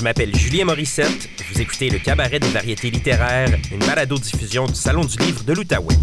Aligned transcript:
Je 0.00 0.04
m'appelle 0.04 0.34
Julien 0.34 0.64
Morissette. 0.64 1.28
Vous 1.52 1.60
écoutez 1.60 1.90
le 1.90 1.98
Cabaret 1.98 2.38
des 2.38 2.48
variétés 2.48 2.90
littéraires, 2.90 3.54
une 3.70 3.80
balado-diffusion 3.80 4.64
du 4.64 4.74
Salon 4.74 5.04
du 5.04 5.18
livre 5.18 5.44
de 5.44 5.52
l'Outaouais. 5.52 5.94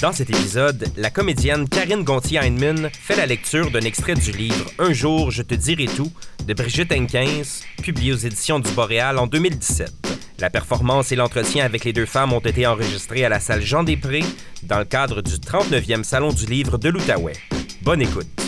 Dans 0.00 0.12
cet 0.12 0.30
épisode, 0.30 0.90
la 0.96 1.10
comédienne 1.10 1.68
Karine 1.68 2.02
Gontier-Heinemann 2.02 2.88
fait 2.98 3.14
la 3.14 3.26
lecture 3.26 3.70
d'un 3.70 3.82
extrait 3.82 4.14
du 4.14 4.32
livre 4.32 4.70
Un 4.78 4.94
jour, 4.94 5.30
je 5.30 5.42
te 5.42 5.54
dirai 5.54 5.84
tout 5.84 6.10
de 6.46 6.54
Brigitte 6.54 6.92
Henkins, 6.92 7.60
publié 7.82 8.14
aux 8.14 8.16
éditions 8.16 8.58
du 8.58 8.70
Boréal 8.70 9.18
en 9.18 9.26
2017. 9.26 9.92
La 10.38 10.48
performance 10.48 11.12
et 11.12 11.16
l'entretien 11.16 11.66
avec 11.66 11.84
les 11.84 11.92
deux 11.92 12.06
femmes 12.06 12.32
ont 12.32 12.40
été 12.40 12.66
enregistrés 12.66 13.26
à 13.26 13.28
la 13.28 13.40
salle 13.40 13.60
Jean 13.60 13.82
Després 13.82 14.24
dans 14.62 14.78
le 14.78 14.86
cadre 14.86 15.20
du 15.20 15.34
39e 15.34 16.04
Salon 16.04 16.32
du 16.32 16.46
livre 16.46 16.78
de 16.78 16.88
l'Outaouais. 16.88 17.34
Bonne 17.82 18.00
écoute. 18.00 18.45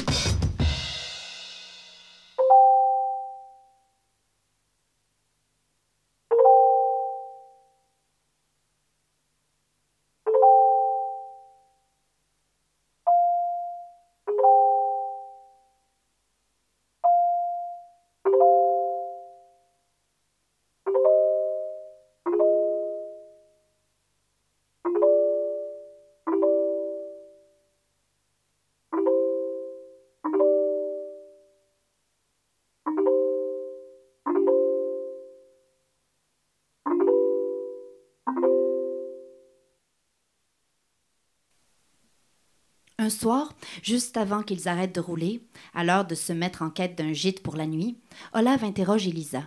Un 43.09 43.11
soir, 43.11 43.55
juste 43.83 44.19
avant 44.19 44.43
qu'ils 44.43 44.69
arrêtent 44.69 44.95
de 44.95 45.01
rouler, 45.01 45.41
à 45.73 45.83
l'heure 45.83 46.07
de 46.07 46.15
se 46.15 46.35
mettre 46.35 46.61
en 46.61 46.69
quête 46.69 46.99
d'un 46.99 47.15
gîte 47.15 47.43
pour 47.43 47.57
la 47.57 47.67
nuit, 47.67 47.97
Olave 48.35 48.65
interroge 48.65 49.09
Elisa. 49.09 49.45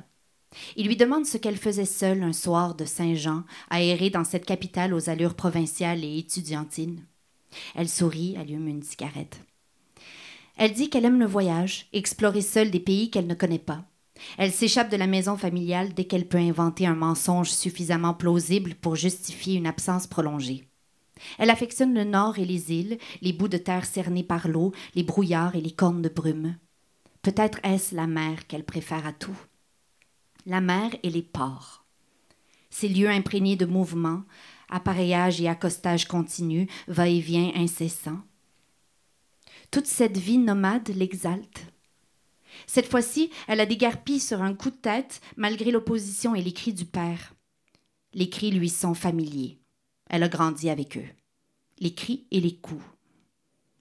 Il 0.78 0.88
lui 0.88 0.96
demande 0.96 1.28
ce 1.28 1.38
qu'elle 1.38 1.58
faisait 1.58 1.86
seule 1.86 2.24
un 2.24 2.34
soir 2.34 2.74
de 2.74 2.86
Saint-Jean, 2.86 3.44
aérée 3.70 4.10
dans 4.10 4.24
cette 4.24 4.48
capitale 4.48 4.96
aux 4.96 5.12
allures 5.12 5.36
provinciales 5.36 6.04
et 6.04 6.18
étudiantines. 6.18 7.06
Elle 7.76 7.88
sourit, 7.88 8.36
allume 8.36 8.68
une 8.68 8.82
cigarette. 8.82 9.40
Elle 10.58 10.74
dit 10.74 10.90
qu'elle 10.90 11.06
aime 11.06 11.20
le 11.20 11.28
voyage, 11.28 11.88
explorer 11.94 12.42
seule 12.42 12.72
des 12.72 12.80
pays 12.80 13.12
qu'elle 13.12 13.28
ne 13.28 13.36
connaît 13.36 13.60
pas. 13.60 13.86
Elle 14.40 14.52
s'échappe 14.52 14.90
de 14.90 14.98
la 14.98 15.06
maison 15.06 15.38
familiale 15.38 15.94
dès 15.94 16.06
qu'elle 16.06 16.28
peut 16.28 16.40
inventer 16.40 16.88
un 16.88 16.96
mensonge 16.96 17.52
suffisamment 17.52 18.16
plausible 18.16 18.74
pour 18.74 18.96
justifier 18.96 19.54
une 19.54 19.68
absence 19.68 20.08
prolongée. 20.08 20.71
Elle 21.38 21.50
affectionne 21.50 21.94
le 21.94 22.04
nord 22.04 22.40
et 22.40 22.46
les 22.46 22.72
îles, 22.72 22.98
les 23.22 23.34
bouts 23.34 23.48
de 23.48 23.58
terre 23.58 23.86
cernés 23.86 24.24
par 24.24 24.48
l'eau, 24.48 24.72
les 24.96 25.04
brouillards 25.04 25.56
et 25.56 25.62
les 25.62 25.72
cornes 25.72 26.02
de 26.02 26.10
brume. 26.10 26.56
Peut-être 27.22 27.60
est-ce 27.64 27.96
la 27.96 28.08
mer 28.08 28.48
qu'elle 28.48 28.64
préfère 28.64 29.06
à 29.06 29.14
tout. 29.14 29.38
La 30.46 30.62
mer 30.62 30.90
et 31.04 31.10
les 31.10 31.22
ports. 31.22 31.86
Ces 32.70 32.88
lieux 32.88 33.10
imprégnés 33.10 33.56
de 33.56 33.66
mouvements, 33.66 34.24
appareillage 34.70 35.40
et 35.42 35.48
accostage 35.48 36.08
continu, 36.08 36.68
va-et-vient 36.88 37.52
incessant. 37.56 38.20
Toute 39.70 39.88
cette 39.88 40.18
vie 40.18 40.38
nomade 40.38 40.90
l'exalte. 40.90 41.66
Cette 42.66 42.90
fois-ci, 42.90 43.30
elle 43.48 43.60
a 43.60 43.66
dégarpi 43.66 44.20
sur 44.20 44.42
un 44.42 44.54
coup 44.54 44.72
de 44.72 44.76
tête, 44.76 45.22
malgré 45.38 45.72
l'opposition 45.72 46.36
et 46.36 46.42
les 46.42 46.54
cris 46.54 46.74
du 46.74 46.86
père. 46.86 47.34
Les 48.14 48.30
cris 48.30 48.52
lui 48.52 48.70
sont 48.70 48.94
familiers. 48.94 49.61
Elle 50.12 50.24
a 50.24 50.28
grandi 50.28 50.70
avec 50.70 50.98
eux. 50.98 51.08
Les 51.80 51.96
cris 51.96 52.28
et 52.32 52.42
les 52.42 52.58
coups. 52.58 52.84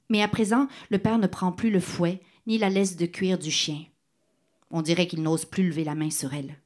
Mais 0.08 0.22
à 0.22 0.28
présent, 0.28 0.68
le 0.88 0.98
père 0.98 1.18
ne 1.18 1.26
prend 1.26 1.50
plus 1.50 1.70
le 1.70 1.80
fouet 1.80 2.20
ni 2.46 2.56
la 2.56 2.70
laisse 2.70 2.96
de 2.96 3.04
cuir 3.04 3.36
du 3.36 3.50
chien. 3.50 3.84
On 4.70 4.80
dirait 4.80 5.08
qu'il 5.08 5.22
n'ose 5.22 5.44
plus 5.44 5.66
lever 5.66 5.82
la 5.82 5.96
main 5.96 6.10
sur 6.10 6.32
elle. 6.32 6.56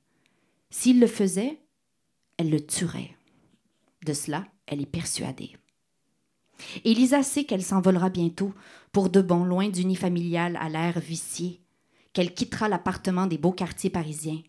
S'il 0.68 1.00
le 1.00 1.06
faisait, 1.06 1.58
elle 2.36 2.50
le 2.50 2.64
tuerait. 2.64 3.16
De 4.04 4.12
cela, 4.12 4.46
elle 4.66 4.82
est 4.82 4.86
persuadée. 4.86 5.56
Elisa 6.84 7.22
sait 7.22 7.44
qu'elle 7.44 7.64
s'envolera 7.64 8.10
bientôt, 8.10 8.52
pour 8.92 9.08
de 9.08 9.22
bon, 9.22 9.44
loin 9.44 9.70
du 9.70 9.86
nid 9.86 9.96
familial 9.96 10.58
à 10.60 10.68
l'air 10.68 11.00
vicié, 11.00 11.62
qu'elle 12.12 12.34
quittera 12.34 12.68
l'appartement 12.68 13.26
des 13.26 13.38
beaux 13.38 13.52
quartiers 13.52 13.90
parisiens. 13.90 14.42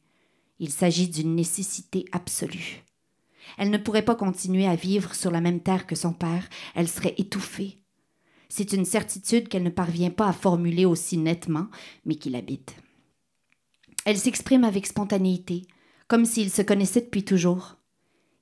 Il 0.60 0.72
s'agit 0.72 1.08
d'une 1.08 1.36
nécessité 1.36 2.06
absolue. 2.12 2.85
Elle 3.58 3.70
ne 3.70 3.78
pourrait 3.78 4.06
pas 4.06 4.16
continuer 4.16 4.68
à 4.68 4.76
vivre 4.76 5.16
sur 5.16 5.32
la 5.32 5.42
même 5.42 5.62
terre 5.62 5.88
que 5.88 5.96
son 5.96 6.14
père, 6.14 6.48
elle 6.76 6.88
serait 6.88 7.16
étouffée. 7.18 7.80
C'est 8.50 8.74
une 8.74 8.86
certitude 8.86 9.48
qu'elle 9.48 9.64
ne 9.64 9.70
parvient 9.70 10.12
pas 10.12 10.28
à 10.28 10.34
formuler 10.34 10.86
aussi 10.86 11.18
nettement, 11.18 11.68
mais 12.06 12.16
qui 12.16 12.30
l'habite. 12.30 12.76
Elle 14.06 14.18
s'exprime 14.18 14.64
avec 14.64 14.86
spontanéité, 14.86 15.66
comme 16.08 16.26
s'il 16.26 16.52
se 16.52 16.62
connaissait 16.62 17.02
depuis 17.02 17.26
toujours. 17.26 17.76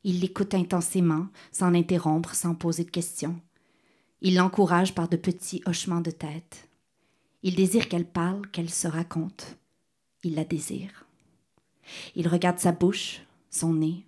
Il 0.04 0.20
l'écoute 0.20 0.54
intensément, 0.54 1.28
sans 1.52 1.70
l'interrompre, 1.70 2.36
sans 2.36 2.56
poser 2.56 2.84
de 2.84 2.92
questions. 2.92 3.40
Il 4.22 4.36
l'encourage 4.36 4.94
par 4.94 5.08
de 5.08 5.18
petits 5.18 5.62
hochements 5.66 6.02
de 6.02 6.12
tête. 6.12 6.68
Il 7.42 7.56
désire 7.56 7.88
qu'elle 7.88 8.08
parle, 8.08 8.48
qu'elle 8.52 8.70
se 8.70 8.88
raconte. 8.88 9.58
Il 10.24 10.36
la 10.36 10.46
désire. 10.46 11.06
Il 12.16 12.28
regarde 12.28 12.60
sa 12.60 12.72
bouche, 12.72 13.22
son 13.50 13.74
nez, 13.74 14.06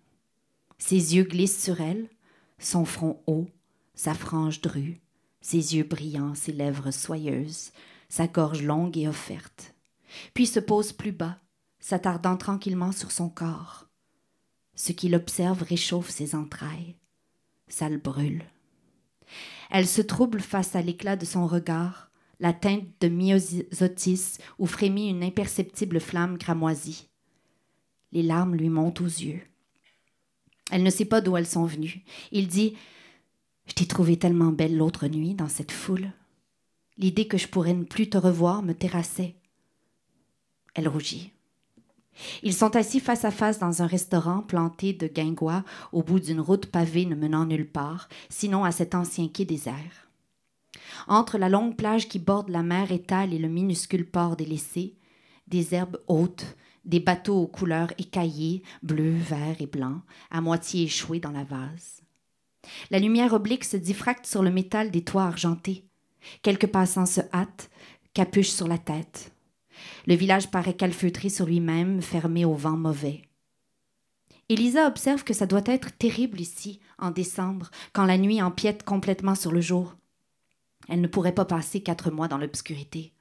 ses 0.77 1.15
yeux 1.15 1.23
glissent 1.23 1.63
sur 1.63 1.81
elle, 1.81 2.09
son 2.59 2.85
front 2.85 3.21
haut, 3.27 3.47
sa 3.93 4.13
frange 4.13 4.61
drue, 4.61 5.01
ses 5.41 5.75
yeux 5.75 5.83
brillants, 5.83 6.35
ses 6.35 6.51
lèvres 6.51 6.91
soyeuses, 6.91 7.71
sa 8.09 8.27
gorge 8.27 8.61
longue 8.61 8.97
et 8.97 9.07
offerte. 9.07 9.75
Puis 10.33 10.47
se 10.47 10.59
pose 10.59 10.93
plus 10.93 11.11
bas, 11.11 11.37
s'attardant 11.79 12.37
tranquillement 12.37 12.91
sur 12.91 13.11
son 13.11 13.29
corps. 13.29 13.87
Ce 14.75 14.91
qu'il 14.91 15.15
observe 15.15 15.61
réchauffe 15.61 16.09
ses 16.09 16.35
entrailles. 16.35 16.95
Ça 17.67 17.89
le 17.89 17.97
brûle. 17.97 18.43
Elle 19.71 19.87
se 19.87 20.01
trouble 20.01 20.41
face 20.41 20.75
à 20.75 20.81
l'éclat 20.81 21.15
de 21.15 21.25
son 21.25 21.47
regard, 21.47 22.11
la 22.39 22.53
teinte 22.53 22.87
de 22.99 23.07
myosotis 23.07 24.37
où 24.59 24.65
frémit 24.65 25.09
une 25.09 25.23
imperceptible 25.23 25.99
flamme 25.99 26.37
cramoisie. 26.37 27.07
Les 28.11 28.23
larmes 28.23 28.55
lui 28.55 28.69
montent 28.69 29.01
aux 29.01 29.05
yeux. 29.05 29.41
Elle 30.71 30.83
ne 30.83 30.89
sait 30.89 31.05
pas 31.05 31.21
d'où 31.21 31.37
elles 31.37 31.47
sont 31.47 31.65
venues. 31.65 32.03
Il 32.31 32.47
dit 32.47 32.75
Je 33.67 33.73
t'ai 33.73 33.85
trouvée 33.85 34.17
tellement 34.17 34.51
belle 34.51 34.77
l'autre 34.77 35.07
nuit 35.07 35.33
dans 35.33 35.49
cette 35.49 35.71
foule. 35.71 36.11
L'idée 36.97 37.27
que 37.27 37.37
je 37.37 37.47
pourrais 37.47 37.73
ne 37.73 37.83
plus 37.83 38.09
te 38.09 38.17
revoir 38.17 38.63
me 38.63 38.73
terrassait. 38.73 39.35
Elle 40.73 40.87
rougit. 40.87 41.31
Ils 42.43 42.53
sont 42.53 42.75
assis 42.75 42.99
face 42.99 43.25
à 43.25 43.31
face 43.31 43.59
dans 43.59 43.81
un 43.81 43.87
restaurant 43.87 44.41
planté 44.41 44.93
de 44.93 45.07
guingois 45.07 45.63
au 45.91 46.01
bout 46.01 46.19
d'une 46.19 46.39
route 46.39 46.67
pavée 46.67 47.05
ne 47.05 47.15
menant 47.15 47.45
nulle 47.45 47.69
part, 47.69 48.07
sinon 48.29 48.63
à 48.63 48.71
cet 48.71 48.95
ancien 48.95 49.27
quai 49.27 49.43
désert. 49.43 50.07
Entre 51.07 51.37
la 51.37 51.49
longue 51.49 51.75
plage 51.75 52.07
qui 52.07 52.19
borde 52.19 52.49
la 52.49 52.63
mer 52.63 52.91
étale 52.91 53.33
et 53.33 53.37
le 53.37 53.49
minuscule 53.49 54.09
port 54.09 54.35
délaissé, 54.35 54.95
des 55.47 55.75
herbes 55.75 55.99
hautes, 56.07 56.55
des 56.85 56.99
bateaux 56.99 57.41
aux 57.41 57.47
couleurs 57.47 57.91
écaillées, 57.97 58.63
bleu, 58.83 59.11
vert 59.11 59.55
et 59.59 59.65
blanc, 59.65 60.01
à 60.31 60.41
moitié 60.41 60.83
échoués 60.83 61.19
dans 61.19 61.31
la 61.31 61.43
vase. 61.43 62.01
La 62.89 62.99
lumière 62.99 63.33
oblique 63.33 63.65
se 63.65 63.77
diffracte 63.77 64.25
sur 64.25 64.43
le 64.43 64.51
métal 64.51 64.91
des 64.91 65.03
toits 65.03 65.23
argentés. 65.23 65.85
Quelques 66.41 66.67
passants 66.67 67.05
se 67.05 67.21
hâtent, 67.33 67.69
capuche 68.13 68.49
sur 68.49 68.67
la 68.67 68.77
tête. 68.77 69.31
Le 70.07 70.15
village 70.15 70.49
paraît 70.49 70.75
calfeutré 70.75 71.29
sur 71.29 71.45
lui-même, 71.45 72.01
fermé 72.01 72.45
au 72.45 72.53
vent 72.53 72.77
mauvais. 72.77 73.21
Elisa 74.47 74.87
observe 74.87 75.23
que 75.23 75.33
ça 75.33 75.47
doit 75.47 75.63
être 75.65 75.91
terrible 75.97 76.39
ici, 76.39 76.79
en 76.99 77.09
décembre, 77.09 77.71
quand 77.93 78.05
la 78.05 78.17
nuit 78.17 78.41
empiète 78.41 78.83
complètement 78.83 79.35
sur 79.35 79.51
le 79.51 79.61
jour. 79.61 79.95
Elle 80.87 81.01
ne 81.01 81.07
pourrait 81.07 81.33
pas 81.33 81.45
passer 81.45 81.81
quatre 81.81 82.11
mois 82.11 82.27
dans 82.27 82.37
l'obscurité. 82.37 83.14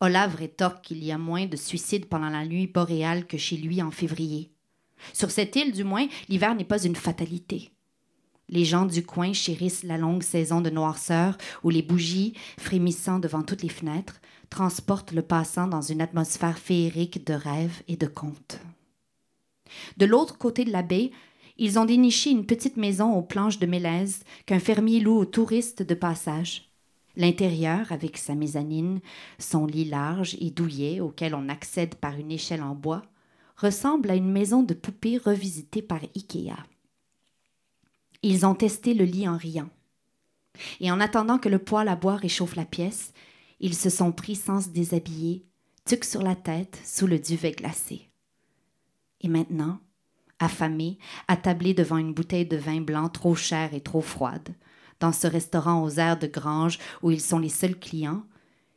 Olave 0.00 0.34
rétorque 0.34 0.82
qu'il 0.82 1.04
y 1.04 1.12
a 1.12 1.18
moins 1.18 1.46
de 1.46 1.56
suicides 1.56 2.06
pendant 2.06 2.30
la 2.30 2.46
nuit 2.46 2.66
boréale 2.66 3.26
que 3.26 3.36
chez 3.36 3.56
lui 3.56 3.82
en 3.82 3.90
février. 3.90 4.50
Sur 5.12 5.30
cette 5.30 5.54
île, 5.56 5.72
du 5.72 5.84
moins, 5.84 6.06
l'hiver 6.28 6.54
n'est 6.54 6.64
pas 6.64 6.82
une 6.82 6.96
fatalité. 6.96 7.70
Les 8.48 8.64
gens 8.64 8.86
du 8.86 9.04
coin 9.04 9.32
chérissent 9.32 9.84
la 9.84 9.98
longue 9.98 10.22
saison 10.22 10.60
de 10.60 10.70
noirceur 10.70 11.36
où 11.62 11.70
les 11.70 11.82
bougies, 11.82 12.34
frémissant 12.58 13.18
devant 13.18 13.42
toutes 13.42 13.62
les 13.62 13.68
fenêtres, 13.68 14.20
transportent 14.48 15.12
le 15.12 15.22
passant 15.22 15.68
dans 15.68 15.82
une 15.82 16.00
atmosphère 16.00 16.58
féerique 16.58 17.24
de 17.26 17.34
rêves 17.34 17.82
et 17.86 17.96
de 17.96 18.06
contes. 18.06 18.58
De 19.98 20.06
l'autre 20.06 20.36
côté 20.36 20.64
de 20.64 20.72
la 20.72 20.82
baie, 20.82 21.12
ils 21.58 21.78
ont 21.78 21.84
déniché 21.84 22.30
une 22.30 22.46
petite 22.46 22.76
maison 22.76 23.12
aux 23.12 23.22
planches 23.22 23.58
de 23.58 23.66
mélèze 23.66 24.24
qu'un 24.46 24.58
fermier 24.58 24.98
loue 24.98 25.18
aux 25.18 25.26
touristes 25.26 25.82
de 25.82 25.94
passage. 25.94 26.69
L'intérieur, 27.16 27.90
avec 27.92 28.16
sa 28.16 28.34
mezzanine, 28.34 29.00
son 29.38 29.66
lit 29.66 29.84
large 29.84 30.36
et 30.40 30.50
douillet 30.50 31.00
auquel 31.00 31.34
on 31.34 31.48
accède 31.48 31.96
par 31.96 32.16
une 32.16 32.30
échelle 32.30 32.62
en 32.62 32.74
bois, 32.74 33.02
ressemble 33.56 34.10
à 34.10 34.14
une 34.14 34.30
maison 34.30 34.62
de 34.62 34.74
poupée 34.74 35.18
revisitée 35.18 35.82
par 35.82 36.00
Ikea. 36.16 36.56
Ils 38.22 38.46
ont 38.46 38.54
testé 38.54 38.94
le 38.94 39.04
lit 39.04 39.28
en 39.28 39.36
riant. 39.36 39.70
Et 40.80 40.90
en 40.90 41.00
attendant 41.00 41.38
que 41.38 41.48
le 41.48 41.58
poêle 41.58 41.88
à 41.88 41.96
bois 41.96 42.16
réchauffe 42.16 42.56
la 42.56 42.64
pièce, 42.64 43.12
ils 43.60 43.74
se 43.74 43.90
sont 43.90 44.12
pris 44.12 44.36
sans 44.36 44.62
se 44.62 44.68
déshabiller, 44.68 45.44
tuc 45.84 46.04
sur 46.04 46.22
la 46.22 46.36
tête, 46.36 46.80
sous 46.84 47.06
le 47.06 47.18
duvet 47.18 47.52
glacé. 47.52 48.08
Et 49.20 49.28
maintenant, 49.28 49.80
affamés, 50.38 50.98
attablés 51.28 51.74
devant 51.74 51.98
une 51.98 52.14
bouteille 52.14 52.46
de 52.46 52.56
vin 52.56 52.80
blanc 52.80 53.08
trop 53.08 53.34
chère 53.34 53.74
et 53.74 53.80
trop 53.80 54.00
froide, 54.00 54.48
dans 55.00 55.12
ce 55.12 55.26
restaurant 55.26 55.82
aux 55.82 55.98
airs 55.98 56.18
de 56.18 56.26
grange 56.26 56.78
où 57.02 57.10
ils 57.10 57.20
sont 57.20 57.38
les 57.38 57.48
seuls 57.48 57.78
clients, 57.78 58.22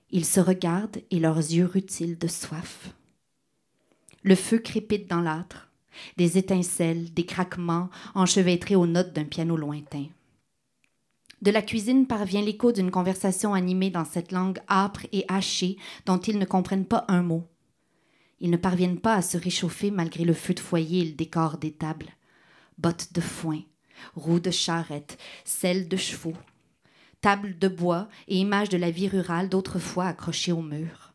ils 0.10 0.26
se 0.26 0.40
regardent 0.40 1.02
et 1.12 1.20
leurs 1.20 1.38
yeux 1.38 1.66
rutilent 1.66 2.18
de 2.18 2.28
soif. 2.28 2.94
Le 4.24 4.36
feu 4.36 4.60
crépite 4.60 5.10
dans 5.10 5.22
l'âtre, 5.22 5.70
des 6.18 6.38
étincelles, 6.38 7.14
des 7.14 7.26
craquements 7.26 7.90
enchevêtrés 8.16 8.76
aux 8.76 8.88
notes 8.88 9.14
d'un 9.14 9.26
piano 9.26 9.58
lointain. 9.58 10.06
De 11.42 11.52
la 11.52 11.62
cuisine 11.62 12.08
parvient 12.08 12.42
l'écho 12.42 12.72
d'une 12.72 12.90
conversation 12.90 13.54
animée 13.54 13.90
dans 13.90 14.06
cette 14.06 14.32
langue 14.32 14.60
âpre 14.70 15.06
et 15.12 15.26
hachée 15.28 15.78
dont 16.06 16.18
ils 16.18 16.40
ne 16.40 16.46
comprennent 16.46 16.86
pas 16.86 17.04
un 17.10 17.22
mot. 17.22 17.44
Ils 18.40 18.50
ne 18.50 18.58
parviennent 18.58 19.00
pas 19.00 19.16
à 19.16 19.22
se 19.22 19.38
réchauffer 19.38 19.92
malgré 19.92 20.24
le 20.24 20.34
feu 20.34 20.54
de 20.54 20.62
foyer 20.62 21.02
et 21.02 21.06
le 21.06 21.16
décor 21.16 21.58
des 21.58 21.74
tables. 21.74 22.12
Bottes 22.78 23.14
de 23.14 23.20
foin, 23.20 23.62
roues 24.16 24.40
de 24.40 24.52
charrette, 24.52 25.18
selles 25.46 25.88
de 25.88 25.98
chevaux, 25.98 26.38
tables 27.22 27.58
de 27.58 27.68
bois 27.68 28.08
et 28.28 28.38
images 28.38 28.70
de 28.70 28.78
la 28.78 28.92
vie 28.92 29.08
rurale 29.08 29.50
d'autrefois 29.50 30.06
accrochées 30.06 30.52
au 30.52 30.62
mur. 30.62 31.14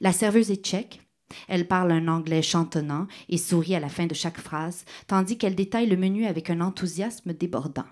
La 0.00 0.12
serveuse 0.12 0.50
est 0.50 0.64
tchèque. 0.64 1.00
Elle 1.48 1.66
parle 1.66 1.90
un 1.90 2.06
anglais 2.06 2.42
chantonnant 2.42 3.08
et 3.28 3.36
sourit 3.36 3.74
à 3.74 3.80
la 3.80 3.88
fin 3.88 4.06
de 4.06 4.14
chaque 4.14 4.38
phrase, 4.38 4.84
tandis 5.08 5.38
qu'elle 5.38 5.56
détaille 5.56 5.88
le 5.88 5.96
menu 5.96 6.24
avec 6.24 6.50
un 6.50 6.60
enthousiasme 6.60 7.32
débordant. 7.32 7.86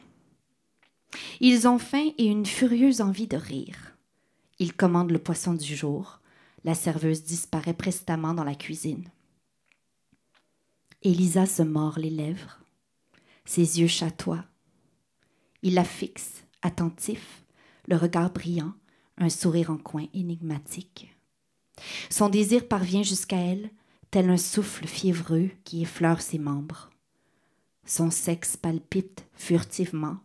Ils 1.40 1.66
ont 1.66 1.78
faim 1.78 2.10
et 2.18 2.26
une 2.26 2.46
furieuse 2.46 3.00
envie 3.00 3.26
de 3.26 3.36
rire. 3.36 3.96
Ils 4.58 4.74
commandent 4.74 5.10
le 5.10 5.18
poisson 5.18 5.54
du 5.54 5.74
jour. 5.74 6.20
La 6.64 6.74
serveuse 6.74 7.24
disparaît 7.24 7.74
prestamment 7.74 8.34
dans 8.34 8.44
la 8.44 8.54
cuisine. 8.54 9.08
Elisa 11.02 11.46
se 11.46 11.62
mord 11.62 11.98
les 11.98 12.10
lèvres. 12.10 12.63
Ses 13.44 13.80
yeux 13.80 13.88
chatoient. 13.88 14.44
Il 15.62 15.74
la 15.74 15.84
fixe, 15.84 16.44
attentif, 16.62 17.44
le 17.86 17.96
regard 17.96 18.30
brillant, 18.30 18.74
un 19.18 19.28
sourire 19.28 19.70
en 19.70 19.76
coin 19.76 20.06
énigmatique. 20.14 21.14
Son 22.10 22.28
désir 22.28 22.68
parvient 22.68 23.02
jusqu'à 23.02 23.38
elle, 23.38 23.70
tel 24.10 24.30
un 24.30 24.36
souffle 24.36 24.86
fiévreux 24.86 25.50
qui 25.64 25.82
effleure 25.82 26.20
ses 26.20 26.38
membres. 26.38 26.90
Son 27.84 28.10
sexe 28.10 28.56
palpite 28.56 29.26
furtivement, 29.34 30.18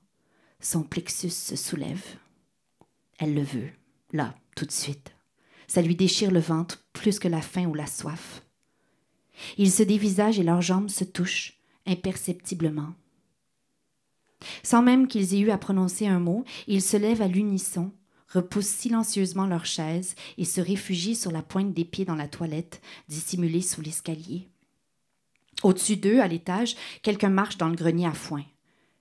son 0.60 0.83
plexus 0.83 1.30
se 1.30 1.56
soulève. 1.56 2.04
Elle 3.18 3.33
le 3.33 3.44
veut, 3.44 3.69
là, 4.13 4.36
tout 4.56 4.65
de 4.65 4.72
suite. 4.72 5.13
Ça 5.68 5.81
lui 5.81 5.95
déchire 5.95 6.31
le 6.31 6.39
ventre 6.39 6.83
plus 6.94 7.19
que 7.19 7.27
la 7.27 7.42
faim 7.42 7.65
ou 7.65 7.74
la 7.74 7.88
soif. 7.88 8.44
Ils 9.57 9.72
se 9.72 9.83
dévisagent 9.83 10.39
et 10.39 10.44
leurs 10.44 10.62
jambes 10.62 10.89
se 10.89 11.04
touchent, 11.04 11.60
imperceptiblement. 11.86 12.94
Sans 14.63 14.81
même 14.81 15.07
qu'ils 15.07 15.33
aient 15.33 15.39
eu 15.39 15.51
à 15.51 15.57
prononcer 15.57 16.07
un 16.07 16.19
mot, 16.19 16.44
ils 16.68 16.81
se 16.81 16.97
lèvent 16.97 17.21
à 17.21 17.27
l'unisson, 17.27 17.91
repoussent 18.30 18.68
silencieusement 18.68 19.45
leurs 19.45 19.65
chaises 19.65 20.15
et 20.38 20.45
se 20.45 20.62
réfugient 20.62 21.15
sur 21.15 21.31
la 21.31 21.41
pointe 21.41 21.74
des 21.74 21.86
pieds 21.86 22.06
dans 22.06 22.15
la 22.15 22.27
toilette, 22.27 22.81
dissimulée 23.07 23.62
sous 23.62 23.81
l'escalier. 23.81 24.47
Au-dessus 25.63 25.97
d'eux, 25.97 26.21
à 26.21 26.27
l'étage, 26.27 26.75
quelqu'un 27.01 27.30
marche 27.30 27.57
dans 27.57 27.68
le 27.68 27.75
grenier 27.75 28.07
à 28.07 28.13
foin. 28.13 28.45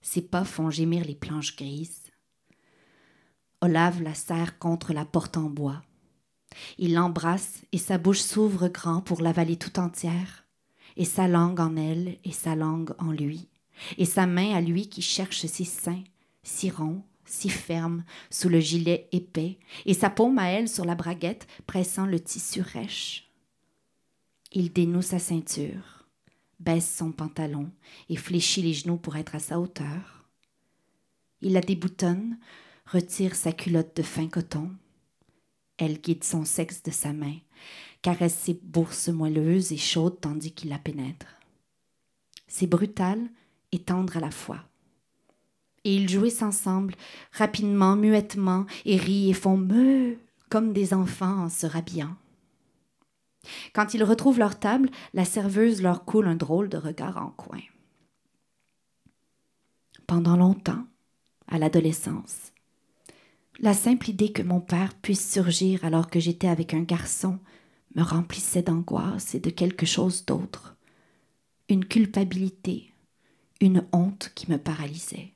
Ses 0.00 0.22
pas 0.22 0.44
font 0.44 0.70
gémir 0.70 1.04
les 1.04 1.14
planches 1.14 1.56
grises. 1.56 2.02
Olave 3.60 4.02
la 4.02 4.14
serre 4.14 4.58
contre 4.58 4.92
la 4.92 5.04
porte 5.04 5.36
en 5.36 5.50
bois. 5.50 5.82
Il 6.78 6.94
l'embrasse 6.94 7.60
et 7.72 7.78
sa 7.78 7.98
bouche 7.98 8.20
s'ouvre 8.20 8.68
grand 8.68 9.02
pour 9.02 9.20
l'avaler 9.20 9.56
tout 9.56 9.78
entière, 9.78 10.44
et 10.96 11.04
sa 11.04 11.28
langue 11.28 11.60
en 11.60 11.76
elle 11.76 12.16
et 12.24 12.32
sa 12.32 12.56
langue 12.56 12.94
en 12.98 13.12
lui 13.12 13.48
et 13.96 14.04
sa 14.04 14.26
main 14.26 14.54
à 14.54 14.60
lui 14.60 14.88
qui 14.88 15.02
cherche 15.02 15.46
ses 15.46 15.64
seins, 15.64 16.02
si 16.42 16.70
ronds, 16.70 17.02
si 17.24 17.48
fermes, 17.48 18.04
sous 18.30 18.48
le 18.48 18.60
gilet 18.60 19.08
épais, 19.12 19.58
et 19.86 19.94
sa 19.94 20.10
paume 20.10 20.38
à 20.38 20.48
elle 20.48 20.68
sur 20.68 20.84
la 20.84 20.94
braguette, 20.94 21.46
pressant 21.66 22.06
le 22.06 22.20
tissu 22.20 22.60
rêche. 22.60 23.30
Il 24.52 24.72
dénoue 24.72 25.02
sa 25.02 25.18
ceinture, 25.18 26.06
baisse 26.58 26.96
son 26.96 27.12
pantalon 27.12 27.70
et 28.08 28.16
fléchit 28.16 28.62
les 28.62 28.72
genoux 28.72 28.96
pour 28.96 29.16
être 29.16 29.34
à 29.34 29.38
sa 29.40 29.60
hauteur. 29.60 30.26
Il 31.42 31.52
la 31.52 31.60
déboutonne, 31.60 32.38
retire 32.86 33.34
sa 33.34 33.52
culotte 33.52 33.96
de 33.96 34.02
fin 34.02 34.26
coton. 34.28 34.70
Elle 35.76 36.00
guide 36.00 36.24
son 36.24 36.44
sexe 36.44 36.82
de 36.82 36.90
sa 36.90 37.12
main, 37.12 37.36
caresse 38.02 38.34
ses 38.34 38.54
bourses 38.54 39.08
moelleuses 39.08 39.72
et 39.72 39.76
chaudes 39.76 40.20
tandis 40.20 40.52
qu'il 40.52 40.70
la 40.70 40.78
pénètre. 40.78 41.36
C'est 42.48 42.66
brutal, 42.66 43.28
et 43.72 43.78
tendre 43.78 44.16
à 44.16 44.20
la 44.20 44.30
fois. 44.30 44.60
Et 45.84 45.94
ils 45.94 46.08
jouissent 46.08 46.42
ensemble, 46.42 46.94
rapidement, 47.32 47.96
muettement, 47.96 48.66
et 48.84 48.96
rient 48.96 49.30
et 49.30 49.34
font 49.34 49.56
me 49.56 50.16
comme 50.48 50.72
des 50.72 50.94
enfants 50.94 51.44
en 51.44 51.48
se 51.48 51.66
rhabillant. 51.66 52.16
Quand 53.74 53.94
ils 53.94 54.04
retrouvent 54.04 54.38
leur 54.38 54.58
table, 54.58 54.90
la 55.14 55.24
serveuse 55.24 55.82
leur 55.82 56.04
coule 56.04 56.26
un 56.26 56.34
drôle 56.34 56.68
de 56.68 56.76
regard 56.76 57.16
en 57.18 57.30
coin. 57.30 57.60
Pendant 60.06 60.36
longtemps, 60.36 60.84
à 61.46 61.58
l'adolescence, 61.58 62.52
la 63.60 63.74
simple 63.74 64.10
idée 64.10 64.32
que 64.32 64.42
mon 64.42 64.60
père 64.60 64.94
puisse 64.94 65.30
surgir 65.30 65.84
alors 65.84 66.08
que 66.08 66.20
j'étais 66.20 66.48
avec 66.48 66.74
un 66.74 66.82
garçon 66.82 67.38
me 67.94 68.02
remplissait 68.02 68.62
d'angoisse 68.62 69.34
et 69.34 69.40
de 69.40 69.50
quelque 69.50 69.86
chose 69.86 70.24
d'autre, 70.24 70.76
une 71.68 71.84
culpabilité, 71.84 72.87
une 73.60 73.84
honte 73.92 74.30
qui 74.34 74.50
me 74.50 74.58
paralysait. 74.58 75.32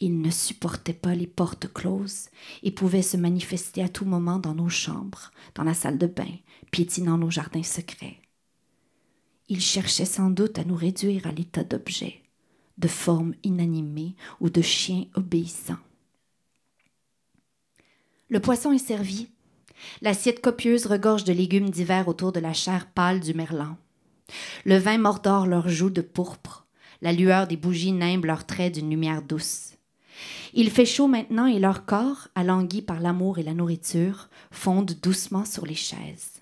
Il 0.00 0.22
ne 0.22 0.30
supportait 0.30 0.94
pas 0.94 1.14
les 1.14 1.26
portes 1.26 1.70
closes 1.72 2.30
et 2.62 2.70
pouvait 2.70 3.02
se 3.02 3.18
manifester 3.18 3.82
à 3.82 3.88
tout 3.88 4.06
moment 4.06 4.38
dans 4.38 4.54
nos 4.54 4.70
chambres, 4.70 5.30
dans 5.54 5.62
la 5.64 5.74
salle 5.74 5.98
de 5.98 6.06
bain, 6.06 6.32
piétinant 6.70 7.18
nos 7.18 7.30
jardins 7.30 7.62
secrets. 7.62 8.16
Il 9.48 9.60
cherchait 9.60 10.06
sans 10.06 10.30
doute 10.30 10.58
à 10.58 10.64
nous 10.64 10.76
réduire 10.76 11.26
à 11.26 11.32
l'état 11.32 11.64
d'objets, 11.64 12.22
de 12.78 12.88
formes 12.88 13.34
inanimées 13.42 14.14
ou 14.40 14.48
de 14.48 14.62
chiens 14.62 15.04
obéissants. 15.14 15.76
Le 18.30 18.40
poisson 18.40 18.72
est 18.72 18.78
servi. 18.78 19.28
L'assiette 20.02 20.40
copieuse 20.40 20.86
regorge 20.86 21.24
de 21.24 21.32
légumes 21.32 21.70
divers 21.70 22.08
autour 22.08 22.32
de 22.32 22.40
la 22.40 22.52
chair 22.52 22.86
pâle 22.92 23.20
du 23.20 23.34
merlan. 23.34 23.76
Le 24.64 24.76
vin 24.76 24.98
mordore 24.98 25.46
leurs 25.46 25.68
joues 25.68 25.90
de 25.90 26.00
pourpre. 26.00 26.66
La 27.02 27.12
lueur 27.12 27.46
des 27.46 27.56
bougies 27.56 27.92
nimbe 27.92 28.26
leurs 28.26 28.46
traits 28.46 28.74
d'une 28.74 28.90
lumière 28.90 29.22
douce. 29.22 29.74
Il 30.52 30.70
fait 30.70 30.86
chaud 30.86 31.06
maintenant 31.06 31.46
et 31.46 31.58
leur 31.58 31.86
corps, 31.86 32.28
alanguis 32.34 32.82
par 32.82 33.00
l'amour 33.00 33.38
et 33.38 33.42
la 33.42 33.54
nourriture, 33.54 34.28
fondent 34.50 34.96
doucement 35.02 35.44
sur 35.44 35.64
les 35.64 35.74
chaises. 35.74 36.40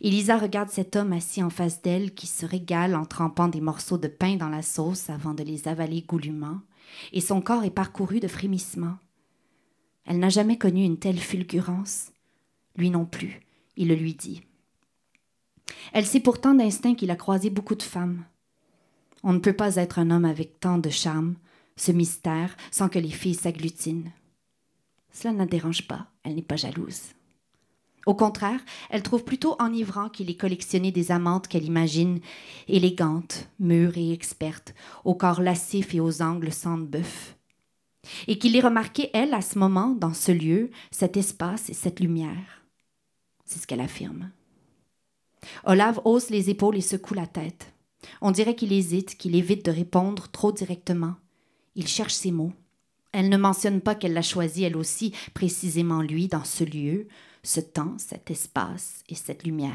Elisa 0.00 0.38
regarde 0.38 0.70
cet 0.70 0.96
homme 0.96 1.12
assis 1.12 1.42
en 1.42 1.50
face 1.50 1.82
d'elle 1.82 2.14
qui 2.14 2.26
se 2.26 2.46
régale 2.46 2.94
en 2.94 3.04
trempant 3.04 3.48
des 3.48 3.60
morceaux 3.60 3.98
de 3.98 4.08
pain 4.08 4.36
dans 4.36 4.48
la 4.48 4.62
sauce 4.62 5.10
avant 5.10 5.34
de 5.34 5.42
les 5.42 5.68
avaler 5.68 6.02
goulûment, 6.02 6.60
et 7.12 7.20
son 7.20 7.40
corps 7.40 7.64
est 7.64 7.70
parcouru 7.70 8.20
de 8.20 8.28
frémissements. 8.28 8.98
Elle 10.04 10.18
n'a 10.18 10.28
jamais 10.28 10.56
connu 10.56 10.84
une 10.84 10.98
telle 10.98 11.18
fulgurance. 11.18 12.12
Lui 12.76 12.90
non 12.90 13.04
plus, 13.04 13.40
il 13.76 13.88
le 13.88 13.94
lui 13.94 14.14
dit. 14.14 14.42
Elle 15.92 16.06
sait 16.06 16.20
pourtant 16.20 16.54
d'instinct 16.54 16.94
qu'il 16.94 17.10
a 17.10 17.16
croisé 17.16 17.50
beaucoup 17.50 17.74
de 17.74 17.82
femmes. 17.82 18.24
On 19.22 19.32
ne 19.32 19.38
peut 19.38 19.52
pas 19.52 19.76
être 19.76 19.98
un 19.98 20.10
homme 20.10 20.24
avec 20.24 20.60
tant 20.60 20.78
de 20.78 20.90
charme, 20.90 21.34
ce 21.76 21.92
mystère, 21.92 22.56
sans 22.70 22.88
que 22.88 22.98
les 22.98 23.10
filles 23.10 23.34
s'agglutinent. 23.34 24.10
Cela 25.12 25.32
ne 25.32 25.38
la 25.38 25.46
dérange 25.46 25.86
pas, 25.86 26.06
elle 26.24 26.34
n'est 26.34 26.42
pas 26.42 26.56
jalouse. 26.56 27.00
Au 28.06 28.14
contraire, 28.14 28.60
elle 28.88 29.02
trouve 29.02 29.24
plutôt 29.24 29.56
enivrant 29.58 30.08
qu'il 30.08 30.30
ait 30.30 30.36
collectionné 30.36 30.92
des 30.92 31.10
amantes 31.10 31.48
qu'elle 31.48 31.64
imagine 31.64 32.20
élégantes, 32.68 33.48
mûres 33.58 33.98
et 33.98 34.12
expertes, 34.12 34.74
au 35.04 35.16
corps 35.16 35.40
lascif 35.40 35.92
et 35.92 36.00
aux 36.00 36.22
angles 36.22 36.52
sans 36.52 36.78
bœuf. 36.78 37.36
Et 38.28 38.38
qu'il 38.38 38.54
ait 38.54 38.60
remarqué, 38.60 39.10
elle, 39.12 39.34
à 39.34 39.40
ce 39.40 39.58
moment, 39.58 39.88
dans 39.88 40.14
ce 40.14 40.30
lieu, 40.30 40.70
cet 40.92 41.16
espace 41.16 41.68
et 41.68 41.74
cette 41.74 41.98
lumière. 41.98 42.62
C'est 43.44 43.58
ce 43.58 43.66
qu'elle 43.66 43.80
affirme. 43.80 44.30
Olave 45.64 46.00
hausse 46.04 46.30
les 46.30 46.50
épaules 46.50 46.76
et 46.76 46.82
secoue 46.82 47.14
la 47.14 47.26
tête. 47.26 47.72
On 48.20 48.30
dirait 48.30 48.54
qu'il 48.54 48.72
hésite, 48.72 49.16
qu'il 49.16 49.34
évite 49.34 49.64
de 49.64 49.70
répondre 49.70 50.28
trop 50.28 50.52
directement. 50.52 51.14
Il 51.74 51.86
cherche 51.86 52.14
ses 52.14 52.30
mots. 52.30 52.52
Elle 53.12 53.28
ne 53.28 53.36
mentionne 53.36 53.80
pas 53.80 53.94
qu'elle 53.94 54.12
l'a 54.12 54.22
choisi 54.22 54.64
elle 54.64 54.76
aussi, 54.76 55.12
précisément 55.34 56.02
lui, 56.02 56.28
dans 56.28 56.44
ce 56.44 56.64
lieu, 56.64 57.08
ce 57.42 57.60
temps, 57.60 57.94
cet 57.98 58.30
espace 58.30 59.02
et 59.08 59.14
cette 59.14 59.44
lumière. 59.44 59.72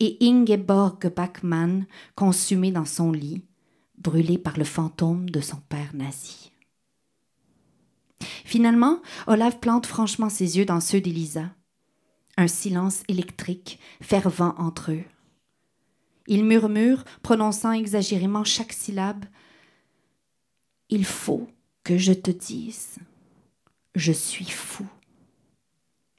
Et 0.00 0.18
Ingeborg 0.20 1.12
Bachmann, 1.14 1.86
consumée 2.14 2.70
dans 2.72 2.84
son 2.84 3.10
lit, 3.10 3.42
brûlée 3.98 4.38
par 4.38 4.58
le 4.58 4.64
fantôme 4.64 5.30
de 5.30 5.40
son 5.40 5.56
père 5.68 5.94
nazi. 5.94 6.52
Finalement, 8.44 9.00
Olaf 9.26 9.60
plante 9.60 9.86
franchement 9.86 10.28
ses 10.28 10.58
yeux 10.58 10.64
dans 10.64 10.80
ceux 10.80 11.00
d'Elisa. 11.00 11.50
Un 12.36 12.48
silence 12.48 13.02
électrique, 13.08 13.78
fervent 14.00 14.54
entre 14.58 14.92
eux. 14.92 15.04
Il 16.26 16.44
murmure, 16.44 17.04
prononçant 17.22 17.72
exagérément 17.72 18.44
chaque 18.44 18.72
syllabe 18.72 19.24
Il 20.88 21.04
faut 21.04 21.48
que 21.84 21.98
je 21.98 22.12
te 22.12 22.30
dise, 22.30 22.98
je 23.94 24.12
suis 24.12 24.48
fou. 24.48 24.86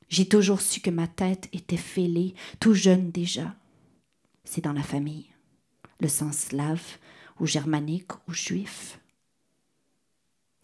J'ai 0.09 0.27
toujours 0.27 0.61
su 0.61 0.81
que 0.81 0.91
ma 0.91 1.07
tête 1.07 1.49
était 1.53 1.77
fêlée, 1.77 2.35
tout 2.59 2.73
jeune 2.73 3.09
déjà. 3.09 3.55
C'est 4.43 4.63
dans 4.63 4.73
la 4.73 4.83
famille, 4.83 5.29
le 5.99 6.07
sens 6.07 6.37
slave, 6.37 6.99
ou 7.39 7.47
germanique, 7.47 8.11
ou 8.27 8.33
juif. 8.33 8.99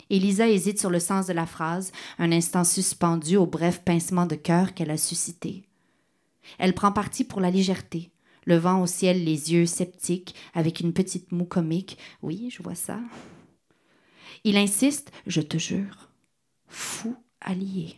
Elisa 0.10 0.48
hésite 0.48 0.80
sur 0.80 0.90
le 0.90 1.00
sens 1.00 1.28
de 1.28 1.34
la 1.34 1.46
phrase, 1.46 1.92
un 2.18 2.32
instant 2.32 2.64
suspendu 2.64 3.38
au 3.38 3.46
bref 3.46 3.82
pincement 3.84 4.26
de 4.26 4.36
cœur 4.36 4.74
qu'elle 4.74 4.92
a 4.92 4.98
suscité. 4.98 5.64
Elle 6.58 6.74
prend 6.74 6.92
parti 6.92 7.24
pour 7.24 7.42
la 7.42 7.52
légèreté, 7.52 8.10
levant 8.46 8.82
au 8.82 8.88
ciel 8.88 9.24
les 9.24 9.54
yeux 9.54 9.68
sceptiques, 9.68 10.34
avec 10.54 10.80
une 10.80 10.94
petite 10.94 11.32
moue 11.32 11.46
comique. 11.46 11.98
Oui, 12.24 12.50
je 12.52 12.64
vois 12.64 12.76
ça. 12.76 13.00
Il 14.44 14.58
insiste, 14.58 15.12
je 15.28 15.42
te 15.42 15.58
jure, 15.58 16.10
fou 16.68 17.16
allié. 17.42 17.96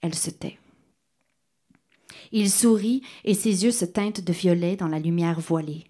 Elle 0.00 0.14
se 0.14 0.30
tait. 0.30 0.58
Il 2.32 2.50
sourit 2.50 3.02
et 3.24 3.34
ses 3.34 3.64
yeux 3.64 3.70
se 3.70 3.84
teintent 3.84 4.20
de 4.22 4.32
violet 4.32 4.76
dans 4.76 4.88
la 4.88 4.98
lumière 4.98 5.40
voilée. 5.40 5.84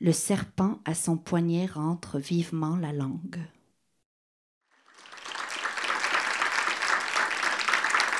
Le 0.00 0.12
serpent 0.12 0.78
à 0.84 0.94
son 0.94 1.16
poignet 1.16 1.66
rentre 1.66 2.18
vivement 2.18 2.76
la 2.76 2.92
langue. 2.92 3.40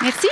Merci. 0.03 0.27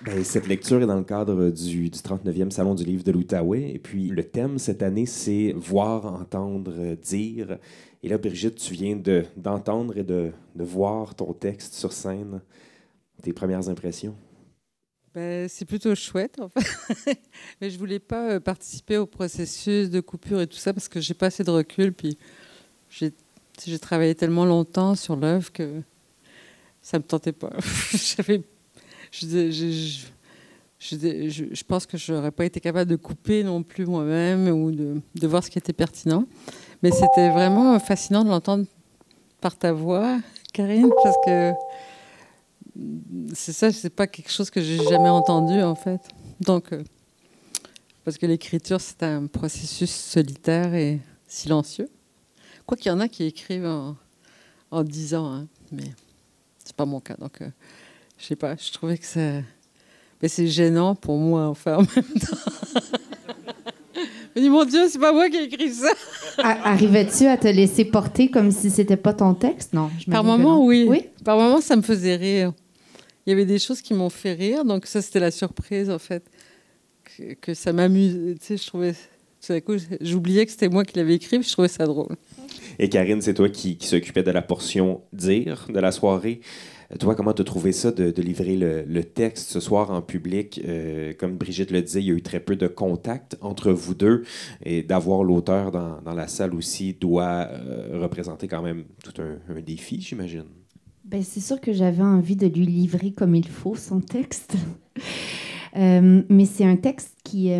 Ben, 0.00 0.24
cette 0.24 0.46
lecture 0.46 0.80
est 0.80 0.86
dans 0.86 0.96
le 0.96 1.04
cadre 1.04 1.50
du, 1.50 1.90
du 1.90 1.98
39e 1.98 2.50
Salon 2.50 2.74
du 2.74 2.84
livre 2.84 3.04
de 3.04 3.12
l'Outaouais. 3.12 3.70
Et 3.70 3.78
puis, 3.78 4.08
le 4.08 4.24
thème 4.24 4.58
cette 4.58 4.82
année, 4.82 5.04
c'est 5.04 5.52
voir, 5.54 6.06
entendre, 6.06 6.94
dire. 6.94 7.58
Et 8.02 8.08
là, 8.08 8.16
Brigitte, 8.16 8.54
tu 8.54 8.72
viens 8.72 8.98
d'entendre 9.36 9.98
et 9.98 10.04
de, 10.04 10.30
de, 10.54 10.64
voir 10.64 11.14
ton 11.14 11.34
texte 11.34 11.74
sur 11.74 11.92
scène. 11.92 12.40
Tes 13.22 13.32
premières 13.32 13.68
impressions? 13.68 14.14
Ben, 15.14 15.48
c'est 15.48 15.64
plutôt 15.64 15.94
chouette, 15.94 16.38
en 16.40 16.48
fait. 16.48 17.20
Mais 17.60 17.70
je 17.70 17.78
voulais 17.78 17.98
pas 17.98 18.32
euh, 18.32 18.40
participer 18.40 18.98
au 18.98 19.06
processus 19.06 19.90
de 19.90 20.00
coupure 20.00 20.40
et 20.40 20.46
tout 20.46 20.56
ça 20.56 20.72
parce 20.72 20.88
que 20.88 21.00
j'ai 21.00 21.14
pas 21.14 21.26
assez 21.26 21.42
de 21.42 21.50
recul. 21.50 21.92
Puis, 21.92 22.18
j'ai 22.90 23.78
travaillé 23.80 24.14
tellement 24.14 24.44
longtemps 24.44 24.94
sur 24.94 25.16
l'œuvre 25.16 25.50
que 25.50 25.82
ça 26.80 26.98
me 26.98 27.04
tentait 27.04 27.32
pas. 27.32 27.50
Je, 30.80 31.64
pense 31.64 31.86
que 31.86 31.96
je 31.96 32.12
n'aurais 32.12 32.30
pas 32.30 32.44
été 32.44 32.60
capable 32.60 32.88
de 32.88 32.94
couper 32.96 33.42
non 33.42 33.64
plus 33.64 33.84
moi-même 33.84 34.48
ou 34.48 34.70
de, 34.70 35.00
de, 35.14 35.26
voir 35.26 35.42
ce 35.42 35.50
qui 35.50 35.58
était 35.58 35.72
pertinent. 35.72 36.24
Mais 36.82 36.92
c'était 36.92 37.30
vraiment 37.30 37.78
fascinant 37.80 38.22
de 38.22 38.28
l'entendre 38.28 38.64
par 39.40 39.56
ta 39.56 39.72
voix, 39.72 40.18
Karine, 40.52 40.90
parce 41.02 41.16
que 41.24 41.52
c'est 43.34 43.52
ça, 43.52 43.72
c'est 43.72 43.90
pas 43.90 44.06
quelque 44.06 44.30
chose 44.30 44.50
que 44.50 44.60
j'ai 44.60 44.82
jamais 44.84 45.08
entendu 45.08 45.62
en 45.62 45.74
fait. 45.74 46.00
Donc, 46.40 46.72
euh, 46.72 46.82
parce 48.04 48.18
que 48.18 48.26
l'écriture, 48.26 48.80
c'est 48.80 49.02
un 49.02 49.26
processus 49.26 49.90
solitaire 49.90 50.74
et 50.74 51.00
silencieux. 51.26 51.88
Quoi 52.66 52.76
qu'il 52.76 52.90
y 52.90 52.94
en 52.94 53.00
a 53.00 53.08
qui 53.08 53.24
écrivent 53.24 53.66
en, 53.66 53.96
en 54.70 54.84
10 54.84 55.14
ans, 55.14 55.32
hein, 55.32 55.46
mais 55.72 55.90
c'est 56.64 56.76
pas 56.76 56.86
mon 56.86 57.00
cas. 57.00 57.14
Donc, 57.18 57.40
euh, 57.42 57.48
je 58.18 58.26
sais 58.26 58.36
pas, 58.36 58.56
je 58.56 58.70
trouvais 58.72 58.98
que 58.98 59.06
ça. 59.06 59.40
Mais 60.20 60.28
c'est 60.28 60.48
gênant 60.48 60.94
pour 60.94 61.16
moi, 61.16 61.46
enfin, 61.48 61.76
en 61.76 61.80
même 61.80 62.20
temps. 62.20 62.36
Je 64.36 64.42
dis, 64.42 64.50
mon 64.50 64.64
Dieu, 64.64 64.88
c'est 64.88 65.00
pas 65.00 65.12
moi 65.12 65.28
qui 65.28 65.36
ai 65.36 65.44
écrit 65.44 65.72
ça. 65.72 65.90
Arrivais-tu 66.38 67.26
à 67.26 67.36
te 67.36 67.48
laisser 67.48 67.84
porter 67.84 68.30
comme 68.30 68.52
si 68.52 68.70
c'était 68.70 68.96
pas 68.96 69.12
ton 69.12 69.34
texte? 69.34 69.72
Non. 69.72 69.90
Par 70.10 70.22
moment, 70.22 70.64
oui. 70.64 70.86
oui? 70.88 71.06
Par 71.24 71.36
moment, 71.36 71.60
ça 71.60 71.74
me 71.74 71.82
faisait 71.82 72.14
rire. 72.16 72.52
Il 73.28 73.32
y 73.32 73.34
avait 73.34 73.44
des 73.44 73.58
choses 73.58 73.82
qui 73.82 73.92
m'ont 73.92 74.08
fait 74.08 74.32
rire, 74.32 74.64
donc 74.64 74.86
ça, 74.86 75.02
c'était 75.02 75.20
la 75.20 75.30
surprise, 75.30 75.90
en 75.90 75.98
fait. 75.98 76.24
Que, 77.42 77.52
ça 77.52 77.74
m'amuse. 77.74 78.38
Tu 78.40 78.46
sais, 78.46 78.56
je 78.56 78.66
trouvais. 78.66 78.94
J'oubliais 80.00 80.46
que 80.46 80.50
c'était 80.50 80.70
moi 80.70 80.82
qui 80.82 80.96
l'avais 80.96 81.16
écrit, 81.16 81.42
je 81.42 81.52
trouvais 81.52 81.68
ça 81.68 81.84
drôle. 81.84 82.16
Et 82.78 82.88
Karine, 82.88 83.20
c'est 83.20 83.34
toi 83.34 83.50
qui, 83.50 83.76
qui 83.76 83.86
s'occupais 83.86 84.22
de 84.22 84.30
la 84.30 84.40
portion 84.40 85.02
dire 85.12 85.66
de 85.68 85.78
la 85.78 85.92
soirée. 85.92 86.40
Toi, 86.98 87.14
comment 87.14 87.34
tu 87.34 87.42
as 87.42 87.44
trouvé 87.44 87.72
ça 87.72 87.92
de, 87.92 88.22
livrer 88.22 88.56
le, 88.56 89.04
texte 89.04 89.50
ce 89.50 89.60
soir 89.60 89.90
en 89.90 90.00
public? 90.00 90.62
Euh, 90.66 91.12
comme 91.12 91.36
Brigitte 91.36 91.70
le 91.70 91.82
disait, 91.82 92.00
il 92.00 92.06
y 92.06 92.10
a 92.10 92.14
eu 92.14 92.22
très 92.22 92.40
peu 92.40 92.56
de 92.56 92.66
contact 92.66 93.36
entre 93.42 93.72
vous 93.72 93.94
deux 93.94 94.22
et 94.64 94.82
d'avoir 94.82 95.22
l'auteur 95.22 95.70
dans, 95.70 96.00
dans, 96.00 96.14
la 96.14 96.28
salle 96.28 96.54
aussi 96.54 96.94
doit 96.94 97.46
euh, 97.50 97.98
représenter 98.00 98.48
quand 98.48 98.62
même 98.62 98.84
tout 99.04 99.20
un, 99.20 99.60
défi, 99.60 100.00
j'imagine. 100.00 100.46
Ben, 101.08 101.22
c'est 101.22 101.40
sûr 101.40 101.58
que 101.58 101.72
j'avais 101.72 102.02
envie 102.02 102.36
de 102.36 102.46
lui 102.46 102.66
livrer 102.66 103.12
comme 103.12 103.34
il 103.34 103.48
faut 103.48 103.74
son 103.74 104.00
texte. 104.00 104.54
Euh, 105.76 106.22
mais 106.30 106.46
c'est 106.46 106.64
un 106.64 106.76
texte 106.76 107.14
qui, 107.22 107.52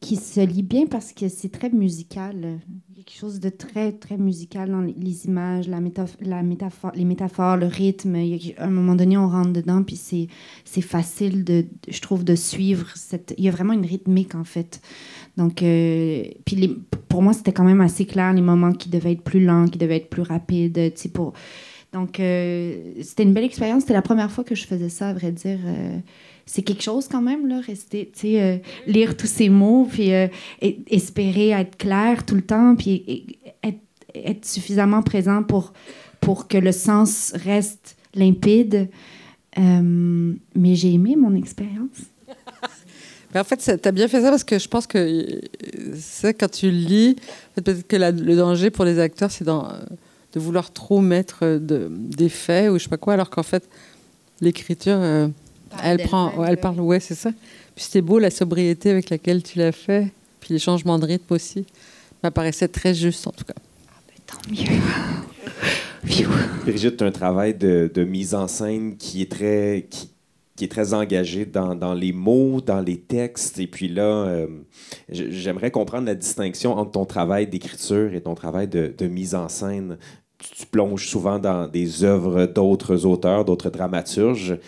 qui 0.00 0.16
se 0.16 0.40
lit 0.40 0.62
bien 0.62 0.86
parce 0.86 1.12
que 1.12 1.28
c'est 1.28 1.48
très 1.48 1.70
musical. 1.70 2.60
Il 2.90 2.98
y 2.98 3.00
a 3.00 3.04
quelque 3.04 3.18
chose 3.18 3.40
de 3.40 3.48
très, 3.48 3.92
très 3.92 4.16
musical 4.16 4.70
dans 4.70 4.80
les 4.80 5.26
images, 5.26 5.68
la, 5.68 5.80
la 6.20 6.42
métaphore, 6.42 6.92
les 6.94 7.04
métaphores, 7.04 7.56
le 7.56 7.66
rythme. 7.66 8.16
À 8.58 8.64
un 8.64 8.70
moment 8.70 8.94
donné, 8.94 9.16
on 9.16 9.28
rentre 9.28 9.52
dedans, 9.52 9.82
puis 9.82 9.96
c'est, 9.96 10.28
facile, 10.80 11.44
de, 11.44 11.66
je 11.88 12.00
trouve, 12.00 12.24
de 12.24 12.34
suivre. 12.34 12.92
Il 13.38 13.44
y 13.44 13.48
a 13.48 13.52
vraiment 13.52 13.72
une 13.72 13.86
rythmique, 13.86 14.34
en 14.34 14.44
fait. 14.44 14.80
Donc, 15.36 15.62
euh, 15.62 16.24
puis 16.44 16.76
pour 17.08 17.22
moi, 17.22 17.32
c'était 17.32 17.52
quand 17.52 17.64
même 17.64 17.80
assez 17.80 18.06
clair, 18.06 18.32
les 18.32 18.42
moments 18.42 18.72
qui 18.72 18.90
devaient 18.90 19.12
être 19.12 19.22
plus 19.22 19.44
lents, 19.44 19.66
qui 19.66 19.78
devaient 19.78 19.96
être 19.96 20.10
plus 20.10 20.22
rapides, 20.22 20.92
pour... 21.12 21.32
Donc, 21.92 22.20
euh, 22.20 22.92
c'était 23.02 23.22
une 23.22 23.32
belle 23.32 23.44
expérience. 23.44 23.82
C'était 23.82 23.94
la 23.94 24.02
première 24.02 24.30
fois 24.30 24.44
que 24.44 24.54
je 24.54 24.66
faisais 24.66 24.88
ça, 24.88 25.08
à 25.08 25.12
vrai 25.14 25.32
dire. 25.32 25.58
Euh, 25.64 25.98
c'est 26.44 26.62
quelque 26.62 26.82
chose 26.82 27.08
quand 27.08 27.22
même, 27.22 27.46
là, 27.46 27.60
rester, 27.60 28.10
tu 28.12 28.20
sais, 28.20 28.42
euh, 28.42 28.56
lire 28.86 29.16
tous 29.16 29.26
ces 29.26 29.48
mots, 29.48 29.86
puis 29.90 30.10
espérer 30.60 31.50
être 31.50 31.76
clair 31.76 32.24
tout 32.24 32.34
le 32.34 32.42
temps, 32.42 32.74
puis 32.74 33.38
être, 33.62 34.44
suffisamment 34.44 35.02
présent 35.02 35.42
pour, 35.42 35.74
pour 36.20 36.48
que 36.48 36.56
le 36.56 36.72
sens 36.72 37.32
reste 37.34 37.96
limpide. 38.14 38.88
Mais 39.56 40.74
j'ai 40.74 40.94
aimé 40.94 41.16
mon 41.16 41.34
expérience. 41.34 41.98
en 43.34 43.44
fait, 43.44 43.78
tu 43.82 43.88
as 43.88 43.92
bien 43.92 44.08
fait 44.08 44.22
ça 44.22 44.30
parce 44.30 44.44
que 44.44 44.58
je 44.58 44.68
pense 44.68 44.86
que 44.86 45.40
c'est 45.94 46.32
quand 46.32 46.50
tu 46.50 46.70
lis, 46.70 47.16
peut-être 47.56 47.86
que 47.86 47.96
le 47.96 48.36
danger 48.36 48.70
pour 48.70 48.86
les 48.86 48.98
acteurs, 48.98 49.30
c'est 49.30 49.44
de 50.32 50.40
vouloir 50.40 50.72
trop 50.72 51.00
mettre 51.00 51.58
d'effets 51.58 52.68
ou 52.68 52.78
je 52.78 52.84
sais 52.84 52.88
pas 52.88 52.96
quoi, 52.96 53.14
alors 53.14 53.30
qu'en 53.30 53.42
fait, 53.42 53.68
l'écriture 54.40 55.00
elle 55.82 56.02
prend, 56.02 56.44
elle 56.44 56.58
parle, 56.58 56.80
ouais, 56.80 57.00
c'est 57.00 57.14
ça. 57.14 57.30
Puis 57.74 57.84
c'était 57.84 58.02
beau 58.02 58.18
la 58.18 58.30
sobriété 58.30 58.90
avec 58.90 59.10
laquelle 59.10 59.42
tu 59.42 59.58
l'as 59.58 59.72
fait, 59.72 60.08
puis 60.40 60.52
les 60.52 60.58
changements 60.58 60.98
de 60.98 61.06
rythme 61.06 61.34
aussi. 61.34 61.64
M'apparaissait 62.22 62.68
très 62.68 62.94
juste 62.94 63.26
en 63.26 63.30
tout 63.30 63.44
cas. 63.44 63.54
Ah 63.88 64.00
ben, 64.08 64.14
tant 64.26 64.50
mieux. 64.50 64.80
Brigitte, 66.62 66.96
tu 66.96 67.04
as 67.04 67.06
un 67.06 67.12
travail 67.12 67.54
de, 67.54 67.90
de, 67.92 68.04
mise 68.04 68.34
en 68.34 68.48
scène 68.48 68.96
qui 68.96 69.22
est 69.22 69.30
très, 69.30 69.86
qui, 69.88 70.10
qui 70.56 70.64
est 70.64 70.68
très 70.68 70.94
engagé 70.94 71.44
dans, 71.44 71.74
dans, 71.74 71.94
les 71.94 72.12
mots, 72.12 72.60
dans 72.60 72.80
les 72.80 72.98
textes. 72.98 73.58
Et 73.58 73.66
puis 73.66 73.88
là, 73.88 74.02
euh, 74.02 74.46
j'aimerais 75.08 75.70
comprendre 75.70 76.06
la 76.06 76.14
distinction 76.14 76.76
entre 76.76 76.92
ton 76.92 77.04
travail 77.04 77.46
d'écriture 77.46 78.14
et 78.14 78.20
ton 78.20 78.34
travail 78.34 78.68
de, 78.68 78.92
de 78.96 79.06
mise 79.06 79.34
en 79.34 79.48
scène. 79.48 79.98
Tu, 80.38 80.66
plonges 80.66 81.08
souvent 81.08 81.38
dans 81.38 81.66
des 81.66 82.04
œuvres 82.04 82.46
d'autres 82.46 83.04
auteurs, 83.06 83.44
d'autres 83.44 83.70
dramaturges. 83.70 84.58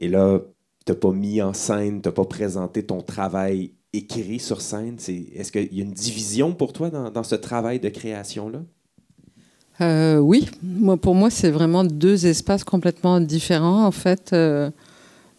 Et 0.00 0.08
là, 0.08 0.40
tu 0.86 0.92
n'as 0.92 0.98
pas 0.98 1.12
mis 1.12 1.42
en 1.42 1.52
scène, 1.52 2.00
tu 2.00 2.08
n'as 2.08 2.12
pas 2.12 2.24
présenté 2.24 2.84
ton 2.84 3.00
travail 3.00 3.72
écrit 3.92 4.38
sur 4.38 4.60
scène. 4.60 4.96
Est-ce 5.34 5.50
qu'il 5.50 5.74
y 5.74 5.80
a 5.80 5.84
une 5.84 5.92
division 5.92 6.54
pour 6.54 6.72
toi 6.72 6.90
dans, 6.90 7.24
ce 7.24 7.34
travail 7.34 7.80
de 7.80 7.88
création-là? 7.88 8.60
Euh, 9.80 10.18
oui, 10.18 10.48
moi, 10.62 10.96
pour 10.96 11.14
moi, 11.14 11.30
c'est 11.30 11.50
vraiment 11.50 11.84
deux 11.84 12.26
espaces 12.26 12.64
complètement 12.64 13.20
différents. 13.20 13.86
En 13.86 13.92
fait, 13.92 14.32
euh, 14.32 14.70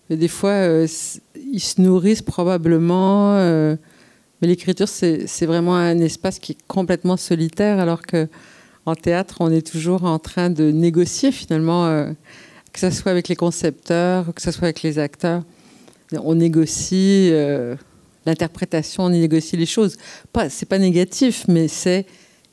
Mais 0.10 0.18
des 0.18 0.30
fois, 0.30 0.52
euh, 0.52 0.88
ils 1.36 1.60
se 1.60 1.82
nourrissent 1.82 2.22
probablement. 2.22 3.36
Mais 4.42 4.48
l'écriture, 4.48 4.88
c'est 4.88 5.46
vraiment 5.46 5.76
un 5.76 6.00
espace 6.00 6.40
qui 6.40 6.54
est 6.54 6.68
complètement 6.68 7.18
solitaire, 7.18 7.80
alors 7.80 8.02
que 8.02 8.28
en 8.90 8.96
théâtre, 8.96 9.38
on 9.40 9.52
est 9.52 9.66
toujours 9.66 10.04
en 10.04 10.20
train 10.20 10.50
de 10.50 10.72
négocier 10.72 11.32
finalement, 11.32 11.86
euh, 11.86 12.12
que 12.74 12.80
ce 12.80 12.90
soit 12.92 13.12
avec 13.12 13.28
les 13.28 13.36
concepteurs, 13.36 14.34
que 14.34 14.42
ce 14.42 14.52
soit 14.52 14.66
avec 14.66 14.82
les 14.82 15.00
acteurs. 15.00 15.44
On 16.12 16.36
négocie 16.36 17.32
l'interprétation, 18.26 19.04
on 19.04 19.10
négocie 19.10 19.58
les 19.58 19.66
choses. 19.66 19.98
Pas, 20.34 20.50
c'est 20.50 20.66
pas 20.66 20.80
négatif, 20.80 21.46
mais 21.48 21.68
c'est 21.68 22.06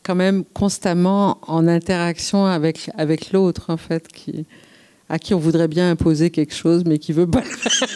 quand 0.02 0.14
même 0.14 0.44
constamment 0.54 1.38
en 1.46 1.66
interaction 1.66 2.46
avec, 2.46 2.90
avec 2.96 3.32
l'autre, 3.32 3.70
en 3.70 3.76
fait, 3.76 4.06
qui, 4.08 4.46
à 5.08 5.18
qui 5.18 5.34
on 5.34 5.38
voudrait 5.38 5.68
bien 5.68 5.90
imposer 5.90 6.30
quelque 6.30 6.54
chose, 6.54 6.84
mais 6.86 6.98
qui 6.98 7.12
veut 7.12 7.26
pas 7.26 7.40
le 7.40 7.46
faire. 7.46 7.88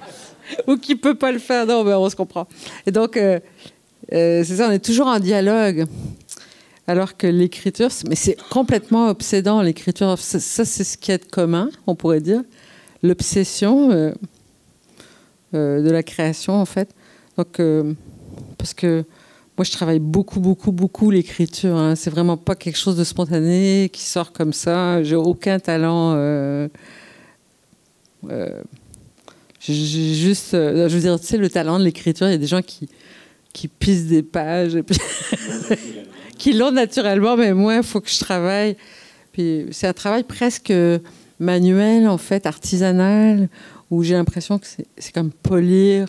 Ou 0.66 0.76
qui 0.76 0.96
peut 0.96 1.14
pas 1.14 1.30
le 1.30 1.38
faire. 1.38 1.66
Non, 1.66 1.84
mais 1.84 1.94
on 1.94 2.08
se 2.10 2.16
comprend. 2.16 2.48
Et 2.86 2.90
donc, 2.90 3.16
euh, 3.16 3.38
euh, 4.12 4.42
c'est 4.44 4.56
ça, 4.56 4.68
on 4.68 4.72
est 4.72 4.84
toujours 4.84 5.06
en 5.06 5.20
dialogue. 5.20 5.86
Alors 6.88 7.16
que 7.16 7.28
l'écriture, 7.28 7.90
mais 8.08 8.16
c'est 8.16 8.36
complètement 8.50 9.08
obsédant, 9.08 9.62
l'écriture. 9.62 10.18
Ça, 10.18 10.64
c'est 10.64 10.84
ce 10.84 10.98
qui 10.98 11.12
est 11.12 11.30
commun, 11.30 11.70
on 11.86 11.94
pourrait 11.94 12.20
dire. 12.20 12.42
L'obsession 13.04 13.90
euh, 13.92 14.12
de 15.52 15.90
la 15.90 16.02
création, 16.02 16.54
en 16.54 16.64
fait. 16.64 16.92
Donc, 17.36 17.60
parce 18.56 18.74
que 18.74 19.04
moi, 19.58 19.64
je 19.64 19.72
travaille 19.72 19.98
beaucoup, 19.98 20.38
beaucoup, 20.38 20.70
beaucoup 20.70 21.10
l'écriture. 21.10 21.76
Hein. 21.76 21.96
C'est 21.96 22.10
vraiment 22.10 22.36
pas 22.36 22.54
quelque 22.54 22.78
chose 22.78 22.96
de 22.96 23.02
spontané 23.02 23.90
qui 23.92 24.02
sort 24.02 24.32
comme 24.32 24.52
ça. 24.52 25.02
J'ai 25.02 25.16
aucun 25.16 25.58
talent. 25.58 26.12
Euh, 26.14 26.68
euh, 28.30 28.62
j'ai 29.58 29.74
juste, 30.14 30.54
euh, 30.54 30.88
je 30.88 30.94
veux 30.94 31.00
dire, 31.00 31.18
tu 31.18 31.26
sais, 31.26 31.36
le 31.36 31.50
talent 31.50 31.80
de 31.80 31.84
l'écriture, 31.84 32.28
il 32.28 32.30
y 32.30 32.34
a 32.34 32.38
des 32.38 32.46
gens 32.46 32.62
qui, 32.62 32.88
qui 33.52 33.66
pissent 33.66 34.06
des 34.06 34.22
pages, 34.22 34.74
qui 36.38 36.52
l'ont 36.52 36.72
naturellement, 36.72 37.36
mais 37.36 37.52
moi, 37.52 37.76
il 37.76 37.82
faut 37.82 38.00
que 38.00 38.08
je 38.08 38.18
travaille. 38.20 38.76
Puis 39.32 39.66
c'est 39.72 39.86
un 39.86 39.92
travail 39.92 40.22
presque 40.22 40.72
manuel, 41.38 42.08
en 42.08 42.18
fait, 42.18 42.46
artisanal, 42.46 43.48
où 43.90 44.02
j'ai 44.02 44.14
l'impression 44.14 44.58
que 44.58 44.66
c'est 44.96 45.12
comme 45.12 45.30
polir 45.30 46.06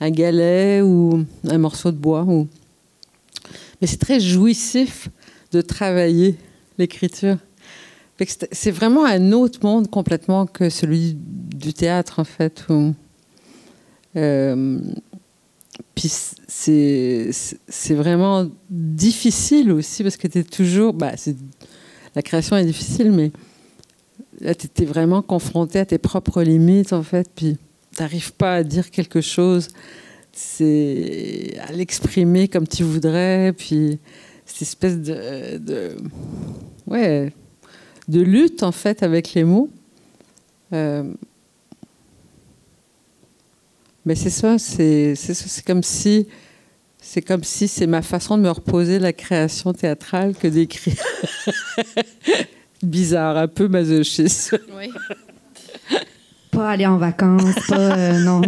un 0.00 0.10
galet 0.10 0.80
ou 0.82 1.24
un 1.48 1.58
morceau 1.58 1.90
de 1.90 1.96
bois. 1.96 2.26
Mais 3.80 3.86
c'est 3.86 3.98
très 3.98 4.20
jouissif 4.20 5.08
de 5.52 5.60
travailler 5.60 6.36
l'écriture. 6.78 7.36
C'est 8.52 8.70
vraiment 8.70 9.04
un 9.04 9.32
autre 9.32 9.58
monde 9.62 9.90
complètement 9.90 10.46
que 10.46 10.70
celui 10.70 11.16
du 11.16 11.74
théâtre, 11.74 12.20
en 12.20 12.24
fait. 12.24 12.64
Euh, 14.16 14.78
puis 15.94 16.10
c'est 16.48 17.94
vraiment 17.94 18.48
difficile 18.70 19.72
aussi 19.72 20.02
parce 20.02 20.16
que 20.16 20.26
tu 20.26 20.38
es 20.38 20.44
toujours. 20.44 20.92
Bah, 20.92 21.12
la 22.14 22.22
création 22.22 22.56
est 22.56 22.64
difficile, 22.64 23.12
mais 23.12 23.30
là, 24.40 24.54
tu 24.54 24.68
es 24.82 24.84
vraiment 24.84 25.22
confronté 25.22 25.78
à 25.78 25.86
tes 25.86 25.98
propres 25.98 26.42
limites, 26.42 26.92
en 26.92 27.02
fait. 27.02 27.30
Puis 27.34 27.56
n'arrives 27.98 28.32
pas 28.32 28.56
à 28.56 28.62
dire 28.62 28.90
quelque 28.90 29.20
chose, 29.20 29.68
c'est 30.32 31.54
à 31.68 31.72
l'exprimer 31.72 32.48
comme 32.48 32.66
tu 32.66 32.82
voudrais, 32.84 33.52
puis 33.52 33.98
cette 34.46 34.62
espèce 34.62 34.98
de, 34.98 35.58
de, 35.58 35.96
ouais, 36.86 37.32
de 38.08 38.20
lutte 38.20 38.62
en 38.62 38.72
fait 38.72 39.02
avec 39.02 39.34
les 39.34 39.44
mots. 39.44 39.70
Euh, 40.72 41.12
mais 44.04 44.14
c'est 44.14 44.30
ça, 44.30 44.58
c'est 44.58 45.16
comme 45.64 45.82
si 45.82 46.26
c'est 47.04 47.20
comme 47.20 47.42
si 47.42 47.66
c'est 47.66 47.88
ma 47.88 48.00
façon 48.00 48.38
de 48.38 48.42
me 48.42 48.50
reposer 48.50 49.00
la 49.00 49.12
création 49.12 49.72
théâtrale 49.72 50.34
que 50.34 50.46
d'écrire. 50.46 50.94
Bizarre, 52.82 53.36
un 53.36 53.48
peu 53.48 53.66
masochiste. 53.68 54.56
Oui. 54.78 54.88
Pas 56.52 56.70
aller 56.70 56.86
en 56.86 56.98
vacances, 56.98 57.54
pas, 57.66 57.96
euh, 57.96 58.18
non, 58.20 58.42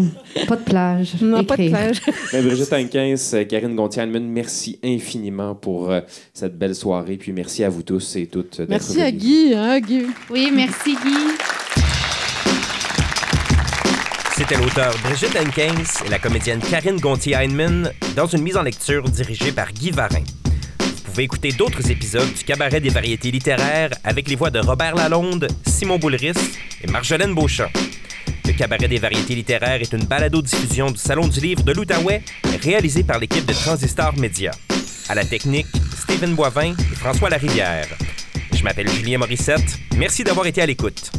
pas 0.47 0.57
de 0.57 0.63
plage. 0.63 1.15
Non, 1.23 1.43
pas 1.43 1.57
de 1.57 1.69
plage. 1.69 2.01
Ben, 2.33 2.45
Brigitte 2.45 2.73
Hankins, 2.73 3.15
euh, 3.33 3.45
Karine 3.45 3.75
gontier 3.75 4.05
merci 4.07 4.79
infiniment 4.85 5.55
pour 5.55 5.91
euh, 5.91 6.01
cette 6.35 6.57
belle 6.57 6.75
soirée. 6.75 7.17
Puis 7.17 7.33
merci 7.33 7.65
à 7.65 7.71
vous 7.71 7.83
tous 7.83 8.17
et 8.17 8.27
toutes. 8.27 8.61
Merci 8.69 9.01
à 9.01 9.11
Guy, 9.11 9.55
hein, 9.57 9.81
Guy. 9.81 10.07
Oui, 10.31 10.51
merci 10.53 10.97
Guy. 11.03 11.44
C'était 14.37 14.57
l'auteur 14.57 14.93
Brigitte 15.05 15.37
Hankins 15.37 16.05
et 16.05 16.09
la 16.09 16.19
comédienne 16.19 16.59
Karine 16.59 16.99
Gontier-Heinemann 16.99 17.93
dans 18.17 18.27
une 18.27 18.43
mise 18.43 18.57
en 18.57 18.63
lecture 18.63 19.05
dirigée 19.05 19.53
par 19.53 19.73
Guy 19.73 19.93
Varin. 19.93 20.25
Vous 20.81 21.03
pouvez 21.05 21.23
écouter 21.23 21.53
d'autres 21.53 21.89
épisodes 21.89 22.33
du 22.35 22.43
Cabaret 22.43 22.81
des 22.81 22.89
variétés 22.89 23.31
littéraires 23.31 23.91
avec 24.03 24.29
les 24.29 24.35
voix 24.35 24.51
de 24.51 24.59
Robert 24.59 24.97
Lalonde, 24.97 25.47
Simon 25.65 26.01
Boulris 26.01 26.33
et 26.83 26.89
Marjolaine 26.89 27.33
Beauchamp. 27.33 27.71
Le 28.45 28.53
Cabaret 28.55 28.89
des 28.89 28.99
variétés 28.99 29.37
littéraires 29.37 29.81
est 29.81 29.93
une 29.93 30.05
balado-diffusion 30.05 30.91
du 30.91 30.99
Salon 30.99 31.29
du 31.29 31.39
livre 31.39 31.63
de 31.63 31.73
l'Outaouais, 31.73 32.23
réalisée 32.61 33.05
par 33.05 33.21
l'équipe 33.21 33.47
de 33.47 33.53
Transistor 33.53 34.19
Média. 34.19 34.51
À 35.09 35.15
la 35.15 35.25
technique, 35.25 35.69
Stephen 35.97 36.35
Boivin 36.35 36.73
et 36.73 36.97
François 36.97 37.31
Larivière. 37.31 37.87
Je 38.53 38.65
m'appelle 38.65 38.89
Julien 38.89 39.19
Morissette. 39.19 39.79
Merci 39.97 40.25
d'avoir 40.25 40.47
été 40.47 40.61
à 40.61 40.67
l'écoute. 40.67 41.13